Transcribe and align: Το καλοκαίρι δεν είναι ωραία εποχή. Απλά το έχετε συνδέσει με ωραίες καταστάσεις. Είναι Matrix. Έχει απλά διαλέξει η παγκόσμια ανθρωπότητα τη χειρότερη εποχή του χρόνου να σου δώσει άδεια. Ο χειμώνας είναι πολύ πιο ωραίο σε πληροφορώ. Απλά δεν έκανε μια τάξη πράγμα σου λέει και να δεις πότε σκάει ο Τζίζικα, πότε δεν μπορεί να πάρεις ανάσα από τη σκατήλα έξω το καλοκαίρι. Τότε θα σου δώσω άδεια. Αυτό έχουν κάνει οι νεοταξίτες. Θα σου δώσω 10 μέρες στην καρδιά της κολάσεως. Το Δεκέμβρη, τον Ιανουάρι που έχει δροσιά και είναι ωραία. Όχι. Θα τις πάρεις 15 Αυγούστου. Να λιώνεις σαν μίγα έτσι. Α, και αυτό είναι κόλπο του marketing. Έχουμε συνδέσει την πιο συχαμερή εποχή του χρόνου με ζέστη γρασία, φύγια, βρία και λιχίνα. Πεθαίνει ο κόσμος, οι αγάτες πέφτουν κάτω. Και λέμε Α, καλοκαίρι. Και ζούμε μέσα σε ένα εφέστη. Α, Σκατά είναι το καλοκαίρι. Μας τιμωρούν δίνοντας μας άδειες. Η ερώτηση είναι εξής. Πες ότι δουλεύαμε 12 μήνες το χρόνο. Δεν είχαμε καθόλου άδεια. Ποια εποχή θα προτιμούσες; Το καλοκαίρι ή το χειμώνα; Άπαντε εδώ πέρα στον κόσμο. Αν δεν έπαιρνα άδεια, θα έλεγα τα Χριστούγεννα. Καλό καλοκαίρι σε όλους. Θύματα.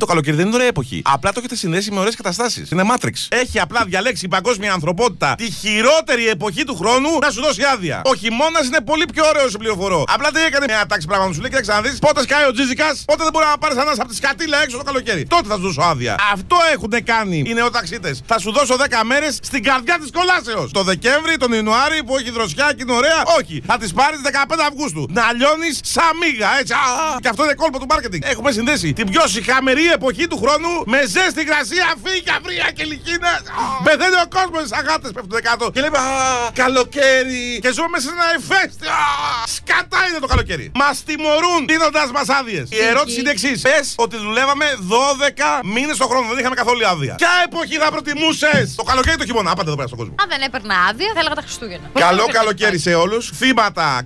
Το 0.00 0.06
καλοκαίρι 0.06 0.36
δεν 0.36 0.46
είναι 0.46 0.54
ωραία 0.54 0.66
εποχή. 0.66 1.02
Απλά 1.04 1.32
το 1.32 1.38
έχετε 1.38 1.56
συνδέσει 1.56 1.90
με 1.90 1.98
ωραίες 1.98 2.16
καταστάσεις. 2.16 2.70
Είναι 2.70 2.84
Matrix. 2.90 3.12
Έχει 3.28 3.60
απλά 3.60 3.84
διαλέξει 3.86 4.24
η 4.24 4.28
παγκόσμια 4.28 4.72
ανθρωπότητα 4.72 5.34
τη 5.34 5.50
χειρότερη 5.50 6.28
εποχή 6.28 6.64
του 6.64 6.76
χρόνου 6.76 7.18
να 7.20 7.30
σου 7.30 7.40
δώσει 7.40 7.62
άδεια. 7.62 8.02
Ο 8.04 8.14
χειμώνας 8.14 8.66
είναι 8.66 8.80
πολύ 8.80 9.04
πιο 9.14 9.24
ωραίο 9.26 9.48
σε 9.48 9.58
πληροφορώ. 9.58 10.04
Απλά 10.08 10.30
δεν 10.30 10.44
έκανε 10.46 10.64
μια 10.68 10.86
τάξη 10.86 11.06
πράγμα 11.06 11.32
σου 11.32 11.40
λέει 11.40 11.50
και 11.50 11.60
να 11.66 11.80
δεις 11.80 11.98
πότε 11.98 12.22
σκάει 12.22 12.44
ο 12.44 12.52
Τζίζικα, 12.52 12.84
πότε 13.04 13.22
δεν 13.22 13.32
μπορεί 13.32 13.46
να 13.46 13.58
πάρεις 13.58 13.76
ανάσα 13.76 14.02
από 14.02 14.10
τη 14.10 14.16
σκατήλα 14.16 14.62
έξω 14.62 14.76
το 14.76 14.82
καλοκαίρι. 14.82 15.26
Τότε 15.26 15.48
θα 15.48 15.54
σου 15.54 15.60
δώσω 15.60 15.80
άδεια. 15.80 16.14
Αυτό 16.32 16.56
έχουν 16.72 16.92
κάνει 17.04 17.42
οι 17.46 17.52
νεοταξίτες. 17.52 18.22
Θα 18.26 18.38
σου 18.38 18.52
δώσω 18.52 18.76
10 18.76 19.04
μέρες 19.04 19.38
στην 19.42 19.62
καρδιά 19.62 19.98
της 19.98 20.10
κολάσεως. 20.10 20.72
Το 20.72 20.82
Δεκέμβρη, 20.82 21.36
τον 21.36 21.52
Ιανουάρι 21.52 22.04
που 22.04 22.16
έχει 22.16 22.30
δροσιά 22.30 22.66
και 22.76 22.82
είναι 22.82 22.92
ωραία. 22.92 23.22
Όχι. 23.38 23.62
Θα 23.66 23.76
τις 23.78 23.92
πάρεις 23.92 24.20
15 24.22 24.64
Αυγούστου. 24.68 25.06
Να 25.10 25.32
λιώνεις 25.32 25.80
σαν 25.82 26.12
μίγα 26.20 26.58
έτσι. 26.60 26.72
Α, 26.72 26.78
και 27.20 27.28
αυτό 27.28 27.44
είναι 27.44 27.54
κόλπο 27.54 27.78
του 27.78 27.86
marketing. 27.90 28.22
Έχουμε 28.22 28.52
συνδέσει 28.52 28.92
την 28.92 29.10
πιο 29.10 29.26
συχαμερή 29.26 29.84
εποχή 29.98 30.26
του 30.26 30.38
χρόνου 30.42 30.72
με 30.86 31.00
ζέστη 31.14 31.42
γρασία, 31.50 31.86
φύγια, 32.04 32.38
βρία 32.44 32.68
και 32.76 32.84
λιχίνα. 32.84 33.32
Πεθαίνει 33.84 34.18
ο 34.24 34.28
κόσμος, 34.36 34.64
οι 34.70 34.76
αγάτες 34.80 35.10
πέφτουν 35.16 35.40
κάτω. 35.48 35.70
Και 35.74 35.80
λέμε 35.80 35.98
Α, 35.98 36.10
καλοκαίρι. 36.62 37.58
Και 37.62 37.70
ζούμε 37.72 37.88
μέσα 37.94 38.04
σε 38.08 38.12
ένα 38.18 38.26
εφέστη. 38.38 38.86
Α, 38.86 39.02
Σκατά 39.56 40.00
είναι 40.08 40.18
το 40.24 40.26
καλοκαίρι. 40.26 40.66
Μας 40.74 40.96
τιμωρούν 41.06 41.60
δίνοντας 41.70 42.08
μας 42.16 42.28
άδειες. 42.38 42.66
Η 42.70 42.78
ερώτηση 42.90 43.20
είναι 43.20 43.30
εξής. 43.30 43.60
Πες 43.60 43.94
ότι 43.96 44.16
δουλεύαμε 44.16 44.66
12 44.88 45.60
μήνες 45.64 45.96
το 45.96 46.06
χρόνο. 46.10 46.28
Δεν 46.28 46.38
είχαμε 46.38 46.54
καθόλου 46.54 46.86
άδεια. 46.86 47.14
Ποια 47.14 47.34
εποχή 47.44 47.76
θα 47.82 47.90
προτιμούσες; 47.90 48.74
Το 48.74 48.82
καλοκαίρι 48.82 49.14
ή 49.14 49.18
το 49.18 49.24
χειμώνα; 49.24 49.50
Άπαντε 49.50 49.68
εδώ 49.68 49.76
πέρα 49.76 49.88
στον 49.88 49.98
κόσμο. 49.98 50.14
Αν 50.22 50.28
δεν 50.28 50.40
έπαιρνα 50.40 50.74
άδεια, 50.90 51.10
θα 51.14 51.20
έλεγα 51.20 51.34
τα 51.34 51.42
Χριστούγεννα. 51.42 51.86
Καλό 52.06 52.24
καλοκαίρι 52.32 52.78
σε 52.78 52.94
όλους. 52.94 53.30
Θύματα. 53.34 54.02